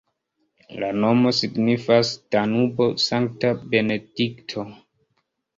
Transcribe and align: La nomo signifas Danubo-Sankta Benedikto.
La 0.83 0.87
nomo 1.01 1.33
signifas 1.41 2.11
Danubo-Sankta 2.37 3.53
Benedikto. 3.75 4.67